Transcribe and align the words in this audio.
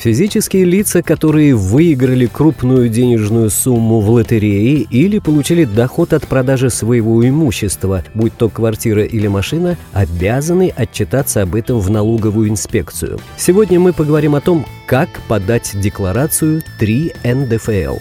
Физические 0.00 0.64
лица, 0.64 1.02
которые 1.02 1.54
выиграли 1.54 2.24
крупную 2.24 2.88
денежную 2.88 3.50
сумму 3.50 4.00
в 4.00 4.08
лотерее 4.08 4.86
или 4.90 5.18
получили 5.18 5.66
доход 5.66 6.14
от 6.14 6.26
продажи 6.26 6.70
своего 6.70 7.28
имущества, 7.28 8.02
будь 8.14 8.34
то 8.34 8.48
квартира 8.48 9.04
или 9.04 9.26
машина, 9.26 9.76
обязаны 9.92 10.72
отчитаться 10.74 11.42
об 11.42 11.54
этом 11.54 11.80
в 11.80 11.90
налоговую 11.90 12.48
инспекцию. 12.48 13.20
Сегодня 13.36 13.78
мы 13.78 13.92
поговорим 13.92 14.34
о 14.34 14.40
том, 14.40 14.64
как 14.86 15.10
подать 15.28 15.72
декларацию 15.74 16.62
3 16.78 17.12
НДФЛ. 17.22 17.98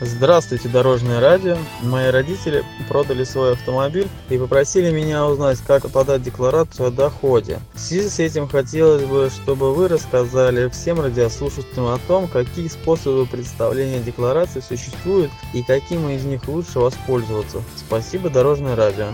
Здравствуйте, 0.00 0.68
Дорожное 0.68 1.20
радио. 1.20 1.56
Мои 1.82 2.10
родители 2.10 2.64
продали 2.88 3.24
свой 3.24 3.52
автомобиль 3.52 4.08
и 4.28 4.36
попросили 4.36 4.90
меня 4.90 5.26
узнать, 5.26 5.58
как 5.66 5.88
подать 5.90 6.22
декларацию 6.22 6.88
о 6.88 6.90
доходе. 6.90 7.60
В 7.74 7.80
связи 7.80 8.08
с 8.08 8.18
этим 8.18 8.48
хотелось 8.48 9.04
бы, 9.04 9.30
чтобы 9.30 9.72
вы 9.72 9.88
рассказали 9.88 10.68
всем 10.68 11.00
радиослушателям 11.00 11.86
о 11.86 11.98
том, 12.08 12.26
какие 12.26 12.68
способы 12.68 13.26
представления 13.26 14.00
декларации 14.00 14.60
существуют 14.60 15.30
и 15.52 15.62
каким 15.62 16.08
из 16.08 16.24
них 16.24 16.48
лучше 16.48 16.80
воспользоваться. 16.80 17.62
Спасибо, 17.76 18.30
Дорожное 18.30 18.74
радио. 18.74 19.06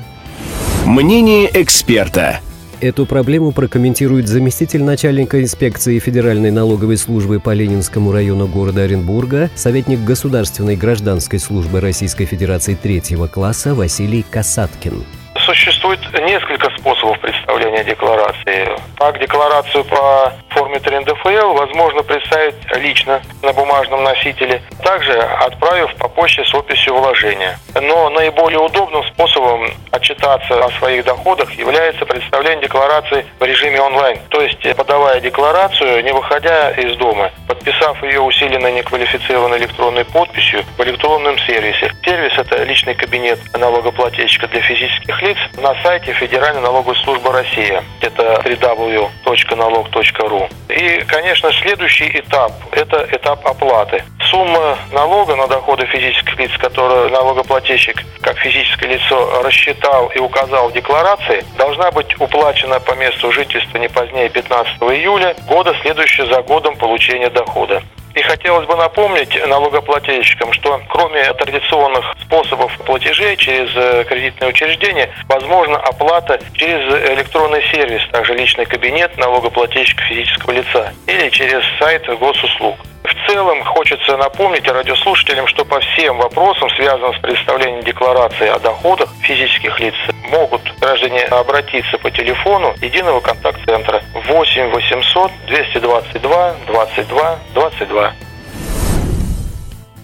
Мнение 0.86 1.50
эксперта. 1.52 2.40
Эту 2.80 3.04
проблему 3.04 3.52
прокомментирует 3.52 4.26
заместитель 4.26 4.82
начальника 4.82 5.42
инспекции 5.42 5.98
Федеральной 5.98 6.50
налоговой 6.50 6.96
службы 6.96 7.38
по 7.38 7.50
Ленинскому 7.52 8.10
району 8.10 8.46
города 8.46 8.84
Оренбурга, 8.84 9.50
советник 9.54 9.98
Государственной 10.00 10.76
гражданской 10.76 11.38
службы 11.38 11.82
Российской 11.82 12.24
Федерации 12.24 12.74
третьего 12.74 13.26
класса 13.26 13.74
Василий 13.74 14.22
Касаткин. 14.22 15.04
Существует 15.44 16.00
несколько 16.14 16.70
способов 16.78 17.20
представления 17.20 17.84
декларации. 17.84 18.68
Так, 18.96 19.18
декларацию 19.20 19.84
по 19.84 20.32
форме 20.48 20.78
3 20.80 21.00
НДФЛ 21.00 21.52
возможно 21.52 22.02
представить 22.02 22.54
лично 22.76 23.20
на 23.42 23.52
бумажном 23.52 24.04
носителе, 24.04 24.62
также 24.82 25.12
отправив 25.12 25.94
по 25.96 26.08
почте 26.08 26.44
с 26.44 26.54
описью 26.54 26.94
вложения. 26.94 27.58
Но 27.74 28.08
наиболее 28.10 28.60
удобным 28.60 29.02
способом 29.04 29.70
отчитаться 30.00 30.64
о 30.64 30.70
своих 30.78 31.04
доходах 31.04 31.52
является 31.52 32.06
представление 32.06 32.62
декларации 32.62 33.26
в 33.38 33.44
режиме 33.44 33.80
онлайн, 33.80 34.18
то 34.30 34.40
есть 34.40 34.60
подавая 34.76 35.20
декларацию, 35.20 36.02
не 36.02 36.12
выходя 36.12 36.70
из 36.70 36.96
дома, 36.96 37.30
подписав 37.46 38.02
ее 38.02 38.20
усиленной 38.20 38.72
неквалифицированной 38.72 39.58
электронной 39.58 40.06
подписью 40.06 40.64
в 40.76 40.82
электронном 40.82 41.38
сервисе. 41.38 41.92
Сервис– 42.04 42.32
это 42.38 42.64
личный 42.64 42.94
кабинет 42.94 43.38
налогоплательщика 43.56 44.48
для 44.48 44.60
физических 44.62 45.22
лиц 45.22 45.38
на 45.58 45.80
сайте 45.82 46.12
Федеральной 46.14 46.62
налоговой 46.62 46.96
службы 46.96 47.30
России. 47.32 47.80
Это 48.00 48.40
www.налог.ру. 48.44 50.48
И, 50.68 51.04
конечно, 51.06 51.52
следующий 51.52 52.08
этап– 52.08 52.52
это 52.72 53.06
этап 53.12 53.46
оплаты. 53.46 54.02
Сумма 54.30 54.78
налога 54.92 55.34
на 55.34 55.48
доходы 55.48 55.86
физических 55.86 56.38
лиц, 56.38 56.52
которую 56.56 57.10
налогоплательщик 57.10 58.04
как 58.20 58.38
физическое 58.38 58.88
лицо 58.88 59.42
рассчитал 59.42 60.06
и 60.14 60.20
указал 60.20 60.68
в 60.68 60.72
декларации, 60.72 61.44
должна 61.58 61.90
быть 61.90 62.14
уплачена 62.20 62.78
по 62.78 62.92
месту 62.92 63.32
жительства 63.32 63.78
не 63.78 63.88
позднее 63.88 64.28
15 64.28 64.76
июля 64.82 65.34
года, 65.48 65.74
следующего 65.82 66.28
за 66.28 66.42
годом 66.42 66.76
получения 66.76 67.28
дохода. 67.28 67.82
И 68.14 68.22
хотелось 68.22 68.66
бы 68.66 68.76
напомнить 68.76 69.34
налогоплательщикам, 69.48 70.52
что 70.52 70.80
кроме 70.88 71.32
традиционных 71.34 72.14
способов 72.20 72.76
платежей 72.86 73.36
через 73.36 73.70
э, 73.74 74.04
кредитные 74.04 74.50
учреждения, 74.50 75.10
возможна 75.28 75.76
оплата 75.76 76.40
через 76.54 76.82
электронный 77.10 77.62
сервис, 77.72 78.02
также 78.12 78.34
личный 78.34 78.66
кабинет 78.66 79.16
налогоплательщика 79.16 80.02
физического 80.04 80.52
лица 80.52 80.92
или 81.06 81.28
через 81.30 81.62
сайт 81.80 82.06
госуслуг. 82.18 82.76
В 83.10 83.26
целом 83.26 83.64
хочется 83.64 84.16
напомнить 84.16 84.68
радиослушателям, 84.68 85.48
что 85.48 85.64
по 85.64 85.80
всем 85.80 86.16
вопросам, 86.18 86.68
связанным 86.70 87.12
с 87.12 87.18
представлением 87.18 87.82
декларации 87.82 88.46
о 88.46 88.60
доходах 88.60 89.10
физических 89.22 89.80
лиц, 89.80 89.94
могут 90.30 90.62
граждане 90.80 91.22
обратиться 91.24 91.98
по 91.98 92.10
телефону 92.10 92.72
единого 92.80 93.20
контакт-центра 93.20 94.02
8 94.28 94.70
800 94.70 95.30
222 95.48 96.54
22 96.68 97.38
22. 97.54 98.12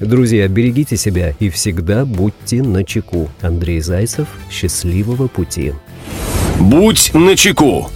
Друзья, 0.00 0.48
берегите 0.48 0.96
себя 0.96 1.32
и 1.38 1.48
всегда 1.48 2.04
будьте 2.04 2.56
на 2.56 2.82
чеку. 2.84 3.28
Андрей 3.40 3.80
Зайцев, 3.80 4.26
счастливого 4.50 5.28
пути. 5.28 5.74
Будь 6.58 7.14
начеку. 7.14 7.88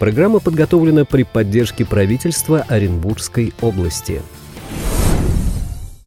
Программа 0.00 0.40
подготовлена 0.40 1.04
при 1.04 1.22
поддержке 1.22 1.84
правительства 1.84 2.64
Оренбургской 2.68 3.52
области. 3.60 4.20